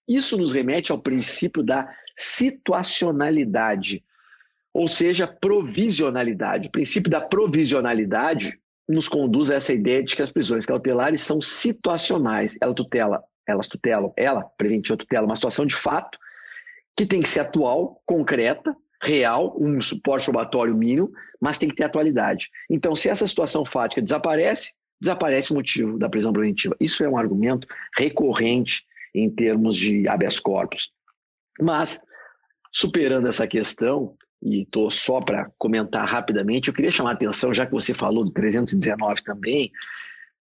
Isso 0.07 0.37
nos 0.37 0.53
remete 0.53 0.91
ao 0.91 0.99
princípio 0.99 1.61
da 1.63 1.87
situacionalidade, 2.15 4.03
ou 4.73 4.87
seja, 4.87 5.27
provisionalidade. 5.27 6.67
O 6.67 6.71
princípio 6.71 7.09
da 7.09 7.21
provisionalidade 7.21 8.59
nos 8.87 9.07
conduz 9.07 9.51
a 9.51 9.55
essa 9.55 9.71
ideia 9.71 10.03
de 10.03 10.15
que 10.15 10.21
as 10.23 10.31
prisões 10.31 10.65
cautelares 10.65 11.21
são 11.21 11.39
situacionais. 11.39 12.57
Ela 12.59 12.73
tutela, 12.73 13.23
elas 13.47 13.67
tutelam, 13.67 14.11
ela, 14.17 14.43
preventiva 14.57 14.97
tutela, 14.97 15.25
uma 15.25 15.35
situação 15.35 15.65
de 15.65 15.75
fato 15.75 16.17
que 16.97 17.05
tem 17.05 17.21
que 17.21 17.29
ser 17.29 17.41
atual, 17.41 18.01
concreta, 18.05 18.75
real, 19.01 19.55
um 19.59 19.81
suporte 19.81 20.25
probatório 20.25 20.75
mínimo, 20.75 21.11
mas 21.39 21.57
tem 21.57 21.69
que 21.69 21.75
ter 21.75 21.85
atualidade. 21.85 22.49
Então, 22.69 22.93
se 22.93 23.09
essa 23.09 23.27
situação 23.27 23.65
fática 23.65 24.01
desaparece, 24.01 24.73
desaparece 24.99 25.51
o 25.51 25.55
motivo 25.55 25.97
da 25.97 26.09
prisão 26.09 26.33
preventiva. 26.33 26.75
Isso 26.79 27.03
é 27.03 27.09
um 27.09 27.17
argumento 27.17 27.67
recorrente 27.97 28.83
em 29.15 29.29
termos 29.29 29.75
de 29.75 30.07
habeas 30.07 30.39
corpus. 30.39 30.91
Mas, 31.59 32.03
superando 32.71 33.27
essa 33.27 33.47
questão, 33.47 34.15
e 34.41 34.61
estou 34.61 34.89
só 34.89 35.19
para 35.21 35.51
comentar 35.57 36.07
rapidamente, 36.07 36.67
eu 36.67 36.73
queria 36.73 36.91
chamar 36.91 37.11
a 37.11 37.13
atenção, 37.13 37.53
já 37.53 37.65
que 37.65 37.71
você 37.71 37.93
falou 37.93 38.23
do 38.25 38.31
319 38.31 39.23
também, 39.23 39.71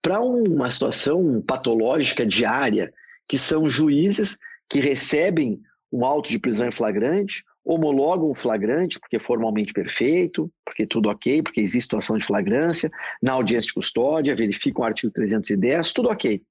para 0.02 0.20
uma 0.20 0.70
situação 0.70 1.42
patológica 1.42 2.24
diária, 2.24 2.92
que 3.26 3.36
são 3.36 3.68
juízes 3.68 4.38
que 4.70 4.80
recebem 4.80 5.60
um 5.92 6.04
auto 6.04 6.28
de 6.28 6.38
prisão 6.38 6.68
em 6.68 6.72
flagrante, 6.72 7.44
homologam 7.68 8.30
o 8.30 8.34
flagrante, 8.34 8.98
porque 8.98 9.16
é 9.16 9.20
formalmente 9.20 9.74
perfeito, 9.74 10.50
porque 10.64 10.86
tudo 10.86 11.10
ok, 11.10 11.42
porque 11.42 11.60
existe 11.60 11.82
situação 11.82 12.16
de 12.16 12.24
flagrância, 12.24 12.90
na 13.22 13.34
audiência 13.34 13.68
de 13.68 13.74
custódia, 13.74 14.34
verificam 14.34 14.82
o 14.82 14.86
artigo 14.86 15.12
310, 15.12 15.92
tudo 15.92 16.08
ok. 16.08 16.42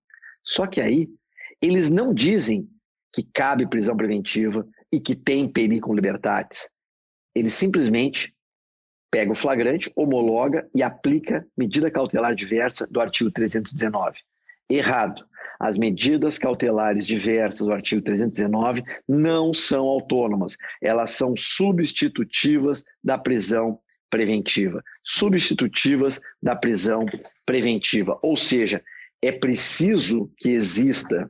Só 0.43 0.67
que 0.67 0.79
aí, 0.79 1.09
eles 1.59 1.89
não 1.89 2.13
dizem 2.13 2.69
que 3.11 3.23
cabe 3.23 3.67
prisão 3.67 3.97
preventiva 3.97 4.67
e 4.91 4.99
que 4.99 5.15
tem 5.15 5.47
perigo 5.47 5.91
libertatis. 5.91 6.69
Ele 7.33 7.49
simplesmente 7.49 8.35
pega 9.09 9.31
o 9.31 9.35
flagrante, 9.35 9.91
homologa 9.95 10.69
e 10.75 10.83
aplica 10.83 11.47
medida 11.57 11.89
cautelar 11.89 12.35
diversa 12.35 12.85
do 12.85 13.01
artigo 13.01 13.31
319. 13.31 14.19
Errado. 14.69 15.25
As 15.59 15.77
medidas 15.77 16.37
cautelares 16.37 17.07
diversas 17.07 17.65
do 17.65 17.73
artigo 17.73 18.01
319 18.01 18.83
não 19.07 19.53
são 19.53 19.85
autônomas, 19.85 20.55
elas 20.81 21.11
são 21.11 21.35
substitutivas 21.35 22.83
da 23.03 23.17
prisão 23.17 23.79
preventiva. 24.09 24.83
Substitutivas 25.03 26.21
da 26.41 26.55
prisão 26.55 27.05
preventiva. 27.45 28.17
Ou 28.21 28.35
seja, 28.35 28.83
é 29.21 29.31
preciso 29.31 30.31
que 30.37 30.49
exista 30.49 31.29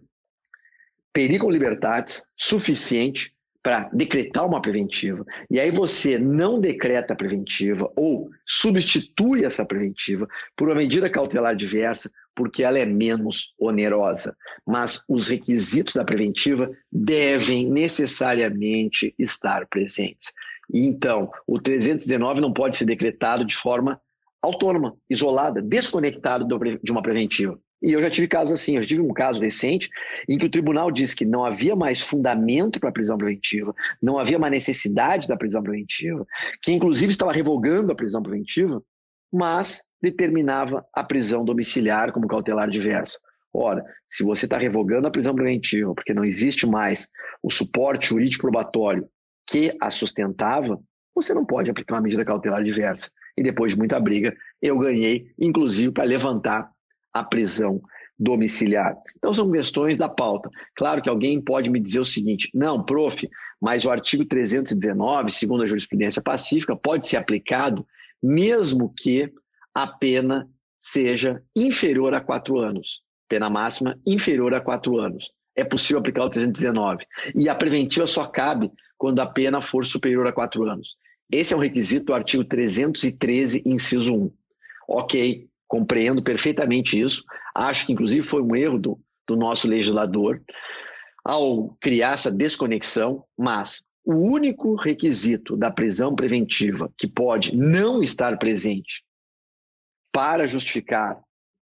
perigo 1.13 1.50
libertatis 1.50 2.27
suficiente 2.36 3.34
para 3.67 3.89
decretar 3.91 4.47
uma 4.47 4.62
preventiva, 4.62 5.25
e 5.51 5.59
aí 5.59 5.69
você 5.69 6.17
não 6.17 6.57
decreta 6.57 7.12
a 7.12 7.15
preventiva 7.17 7.91
ou 7.97 8.29
substitui 8.45 9.43
essa 9.43 9.65
preventiva 9.65 10.25
por 10.56 10.69
uma 10.69 10.77
medida 10.77 11.10
cautelar 11.10 11.53
diversa, 11.53 12.10
porque 12.34 12.63
ela 12.63 12.80
é 12.80 12.86
menos 12.86 13.53
onerosa. 13.60 14.34
Mas 14.65 15.03
os 15.10 15.27
requisitos 15.27 15.95
da 15.95 16.06
preventiva 16.06 16.71
devem 16.89 17.69
necessariamente 17.69 19.13
estar 19.19 19.67
presentes. 19.67 20.32
Então, 20.73 21.30
o 21.45 21.60
319 21.60 22.39
não 22.39 22.53
pode 22.53 22.77
ser 22.77 22.86
decretado 22.86 23.43
de 23.43 23.58
forma 23.58 23.99
autônoma, 24.41 24.95
isolada, 25.10 25.62
desconectado 25.62 26.47
de 26.82 26.89
uma 26.89 27.01
preventiva. 27.01 27.60
E 27.82 27.92
eu 27.92 28.02
já 28.02 28.10
tive 28.10 28.28
casos 28.28 28.54
assim, 28.54 28.78
eu 28.78 28.86
tive 28.86 29.02
um 29.02 29.13
caso 29.13 29.40
recente 29.40 29.90
em 30.28 30.38
que 30.38 30.46
o 30.46 30.50
tribunal 30.50 30.92
disse 30.92 31.16
que 31.16 31.26
não 31.26 31.46
havia 31.46 31.76
mais 31.76 32.02
fundamento 32.02 32.80
para 32.80 32.90
a 32.90 32.92
prisão 32.92 33.18
preventiva, 33.18 33.74
não 34.02 34.18
havia 34.18 34.38
uma 34.38 34.50
necessidade 34.50 35.28
da 35.28 35.38
prisão 35.38 35.62
preventiva, 35.62 36.26
que 36.62 36.72
inclusive 36.74 37.12
estava 37.12 37.32
revogando 37.32 37.92
a 37.92 37.96
prisão 37.96 38.22
preventiva, 38.24 38.82
mas 39.32 39.84
determinava 40.02 40.86
a 40.94 41.04
prisão 41.04 41.46
domiciliar 41.46 42.12
como 42.12 42.28
cautelar 42.28 42.70
diversa. 42.70 43.20
Ora, 43.54 43.84
se 44.08 44.24
você 44.24 44.46
está 44.46 44.58
revogando 44.58 45.08
a 45.08 45.12
prisão 45.12 45.36
preventiva 45.36 45.94
porque 45.94 46.13
não 46.13 46.26
existe 46.26 46.66
mais 46.66 47.08
o 47.42 47.52
suporte 47.52 48.10
jurídico 48.10 48.44
probatório 48.44 49.08
que 49.48 49.76
a 49.82 49.90
sustentava, 49.90 50.80
você 51.16 51.34
não 51.34 51.46
pode 51.46 51.70
aplicar 51.70 51.96
uma 51.96 52.02
medida 52.02 52.26
cautelar 52.26 52.63
diversa. 52.63 53.10
E 53.36 53.44
depois 53.44 53.74
de 53.74 53.78
muita 53.78 54.00
briga, 54.00 54.36
eu 54.62 54.78
ganhei, 54.78 55.32
inclusive, 55.40 55.92
para 55.92 56.04
levantar 56.04 56.70
a 57.19 57.23
prisão 57.23 57.82
domiciliar. 58.19 58.97
Então 59.17 59.34
são 59.34 59.51
questões 59.51 59.97
da 59.97 60.10
pauta. 60.10 60.49
Claro 60.75 61.01
que 61.01 61.10
alguém 61.10 61.39
pode 61.41 61.69
me 61.69 61.80
dizer 61.80 61.99
o 61.99 62.06
seguinte: 62.06 62.49
não, 62.53 62.84
prof, 62.84 63.27
mas 63.62 63.86
o 63.86 63.91
artigo 63.91 64.25
319, 64.25 65.32
segundo 65.32 65.63
a 65.63 65.67
jurisprudência 65.67 66.21
pacífica, 66.21 66.75
pode 66.75 67.08
ser 67.08 67.17
aplicado 67.17 67.86
mesmo 68.21 68.93
que 68.97 69.32
a 69.73 69.88
pena 69.88 70.49
seja 70.80 71.41
inferior 71.56 72.13
a 72.13 72.21
quatro 72.21 72.58
anos. 72.60 73.01
Pena 73.30 73.49
máxima 73.49 73.99
inferior 74.06 74.53
a 74.53 74.62
quatro 74.62 74.97
anos. 74.97 75.32
É 75.56 75.63
possível 75.63 75.99
aplicar 75.99 76.23
o 76.23 76.30
319. 76.30 77.06
E 77.36 77.49
a 77.49 77.56
preventiva 77.56 78.08
só 78.08 78.25
cabe 78.25 78.71
quando 78.97 79.19
a 79.19 79.25
pena 79.25 79.62
for 79.62 79.86
superior 79.86 80.25
a 80.27 80.32
quatro 80.32 80.63
anos. 80.63 80.95
Esse 81.32 81.53
é 81.53 81.58
um 81.58 81.60
requisito 81.60 82.06
do 82.06 82.13
artigo 82.13 82.43
313, 82.43 83.63
inciso 83.65 84.15
1. 84.15 84.32
Ok, 84.88 85.47
compreendo 85.67 86.23
perfeitamente 86.23 86.99
isso. 86.99 87.23
Acho 87.53 87.86
que, 87.86 87.93
inclusive, 87.93 88.25
foi 88.25 88.41
um 88.41 88.56
erro 88.56 88.80
do, 88.80 88.99
do 89.27 89.36
nosso 89.36 89.67
legislador 89.67 90.41
ao 91.23 91.75
criar 91.82 92.13
essa 92.13 92.32
desconexão, 92.32 93.23
mas 93.38 93.86
o 94.06 94.15
único 94.15 94.75
requisito 94.75 95.58
da 95.58 95.69
prisão 95.69 96.15
preventiva 96.15 96.89
que 96.97 97.08
pode 97.08 97.56
não 97.56 98.01
estar 98.01 98.38
presente 98.38 99.03
para 100.13 100.47
justificar 100.47 101.19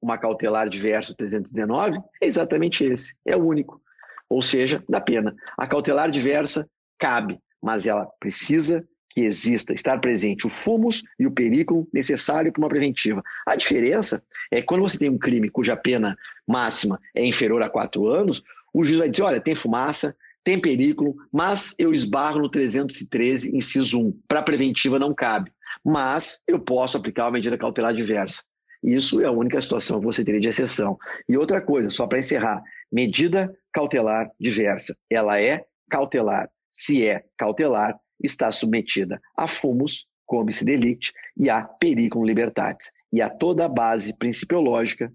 uma 0.01 0.17
cautelar 0.17 0.69
diverso 0.69 1.15
319 1.17 1.99
é 2.23 2.27
exatamente 2.27 2.85
esse, 2.85 3.17
é 3.27 3.37
o 3.37 3.45
único. 3.45 3.83
Ou 4.31 4.41
seja, 4.41 4.85
da 4.89 5.01
pena. 5.01 5.35
A 5.57 5.67
cautelar 5.67 6.11
diversa 6.11 6.69
cabe, 6.99 7.41
mas 7.61 7.87
ela 7.87 8.07
precisa 8.21 8.87
que 9.19 9.25
exista, 9.25 9.73
estar 9.73 9.99
presente 10.01 10.47
o 10.47 10.51
fumus 10.51 11.03
e 11.19 11.27
o 11.27 11.31
perigo 11.33 11.89
necessário 11.93 12.53
para 12.53 12.61
uma 12.61 12.69
preventiva. 12.69 13.21
A 13.45 13.57
diferença 13.57 14.23
é 14.49 14.61
que 14.61 14.67
quando 14.67 14.83
você 14.83 14.97
tem 14.97 15.11
um 15.11 15.19
crime 15.19 15.51
cuja 15.51 15.77
pena 15.77 16.17
máxima 16.47 17.01
é 17.13 17.27
inferior 17.27 17.61
a 17.61 17.69
quatro 17.69 18.07
anos, 18.07 18.45
o 18.73 18.85
juiz 18.85 18.99
vai 18.99 19.09
dizer, 19.09 19.25
olha, 19.25 19.41
tem 19.41 19.57
fumaça, 19.57 20.17
tem 20.45 20.61
perigo, 20.61 21.17
mas 21.33 21.75
eu 21.81 21.93
esbarro 21.93 22.39
no 22.39 22.49
313, 22.49 23.57
inciso 23.57 23.99
1. 23.99 24.21
Para 24.29 24.41
preventiva 24.41 25.01
não 25.01 25.13
cabe, 25.13 25.51
mas 25.85 26.41
eu 26.47 26.61
posso 26.61 26.97
aplicar 26.97 27.25
uma 27.25 27.33
medida 27.33 27.59
cautelar 27.59 27.93
diversa. 27.93 28.45
Isso 28.81 29.21
é 29.21 29.25
a 29.25 29.33
única 29.33 29.61
situação 29.61 29.99
que 29.99 30.07
você 30.07 30.25
teria 30.25 30.41
de 30.41 30.47
exceção. 30.47 30.97
E 31.29 31.37
outra 31.37 31.61
coisa, 31.61 31.91
só 31.91 32.07
para 32.07 32.21
encerrar, 32.21 32.63
medida 32.93 33.53
cautelar 33.73 34.31
diversa. 34.39 34.97
Ela 35.11 35.41
é 35.41 35.65
cautelar. 35.91 36.49
Se 36.71 37.05
é 37.05 37.25
cautelar, 37.37 37.99
está 38.23 38.51
submetida 38.51 39.21
a 39.37 39.47
fumus, 39.47 40.07
comice 40.27 40.65
delicti 40.65 41.13
e 41.37 41.49
a 41.49 41.63
periculum 41.63 42.25
libertatis, 42.25 42.91
e 43.13 43.23
a 43.23 43.31
toda 43.31 43.65
a 43.65 43.69
base 43.69 44.13
principiológica 44.13 45.13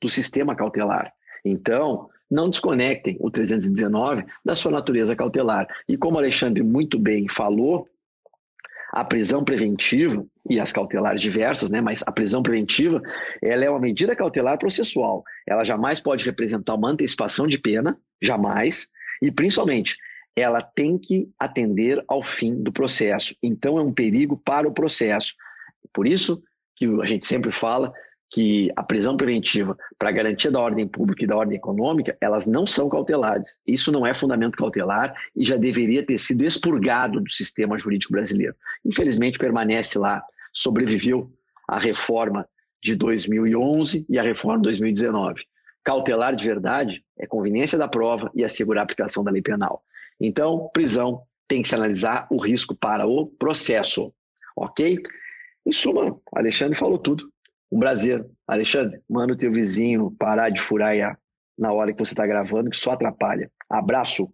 do 0.00 0.08
sistema 0.08 0.54
cautelar. 0.54 1.12
Então, 1.44 2.08
não 2.30 2.50
desconectem 2.50 3.16
o 3.20 3.30
319 3.30 4.24
da 4.44 4.54
sua 4.54 4.70
natureza 4.70 5.16
cautelar. 5.16 5.66
E 5.88 5.96
como 5.96 6.18
Alexandre 6.18 6.62
muito 6.62 6.98
bem 6.98 7.26
falou, 7.28 7.88
a 8.92 9.04
prisão 9.04 9.44
preventiva 9.44 10.24
e 10.48 10.58
as 10.58 10.72
cautelares 10.72 11.20
diversas, 11.20 11.70
né? 11.70 11.80
Mas 11.80 12.02
a 12.06 12.12
prisão 12.12 12.42
preventiva, 12.42 13.02
ela 13.42 13.64
é 13.64 13.70
uma 13.70 13.80
medida 13.80 14.16
cautelar 14.16 14.58
processual. 14.58 15.24
Ela 15.46 15.64
jamais 15.64 16.00
pode 16.00 16.24
representar 16.24 16.74
uma 16.74 16.90
antecipação 16.90 17.46
de 17.46 17.58
pena, 17.58 17.98
jamais, 18.20 18.88
e 19.20 19.30
principalmente 19.30 19.96
ela 20.38 20.62
tem 20.62 20.98
que 20.98 21.30
atender 21.38 22.02
ao 22.06 22.22
fim 22.22 22.62
do 22.62 22.72
processo. 22.72 23.34
Então 23.42 23.78
é 23.78 23.82
um 23.82 23.92
perigo 23.92 24.36
para 24.36 24.68
o 24.68 24.72
processo. 24.72 25.34
Por 25.92 26.06
isso 26.06 26.42
que 26.76 26.86
a 27.00 27.06
gente 27.06 27.26
sempre 27.26 27.50
fala 27.50 27.92
que 28.30 28.70
a 28.76 28.82
prisão 28.82 29.16
preventiva 29.16 29.76
para 29.98 30.12
garantia 30.12 30.50
da 30.50 30.60
ordem 30.60 30.86
pública 30.86 31.24
e 31.24 31.26
da 31.26 31.36
ordem 31.36 31.56
econômica, 31.56 32.16
elas 32.20 32.46
não 32.46 32.66
são 32.66 32.88
cautelares. 32.88 33.58
Isso 33.66 33.90
não 33.90 34.06
é 34.06 34.12
fundamento 34.12 34.58
cautelar 34.58 35.14
e 35.34 35.44
já 35.44 35.56
deveria 35.56 36.04
ter 36.04 36.18
sido 36.18 36.44
expurgado 36.44 37.20
do 37.20 37.30
sistema 37.30 37.78
jurídico 37.78 38.12
brasileiro. 38.12 38.54
Infelizmente 38.84 39.38
permanece 39.38 39.98
lá, 39.98 40.22
sobreviveu 40.52 41.32
a 41.66 41.78
reforma 41.78 42.46
de 42.82 42.94
2011 42.94 44.06
e 44.08 44.18
a 44.18 44.22
reforma 44.22 44.58
de 44.58 44.64
2019. 44.64 45.42
Cautelar 45.82 46.36
de 46.36 46.44
verdade 46.44 47.02
é 47.18 47.26
conveniência 47.26 47.78
da 47.78 47.88
prova 47.88 48.30
e 48.34 48.44
assegurar 48.44 48.82
a 48.82 48.84
aplicação 48.84 49.24
da 49.24 49.30
lei 49.30 49.40
penal. 49.40 49.82
Então, 50.20 50.70
prisão 50.72 51.22
tem 51.46 51.62
que 51.62 51.68
se 51.68 51.74
analisar 51.74 52.26
o 52.30 52.40
risco 52.40 52.74
para 52.74 53.06
o 53.06 53.26
processo, 53.26 54.12
ok? 54.56 54.98
Em 55.66 55.72
suma, 55.72 56.18
Alexandre 56.34 56.76
falou 56.76 56.98
tudo. 56.98 57.30
Um 57.70 57.78
prazer. 57.78 58.26
Alexandre, 58.46 59.00
manda 59.08 59.34
o 59.34 59.36
teu 59.36 59.52
vizinho 59.52 60.14
parar 60.18 60.50
de 60.50 60.60
furar 60.60 61.18
na 61.58 61.72
hora 61.72 61.92
que 61.92 61.98
você 61.98 62.12
está 62.12 62.26
gravando, 62.26 62.70
que 62.70 62.76
só 62.76 62.92
atrapalha. 62.92 63.50
Abraço. 63.68 64.32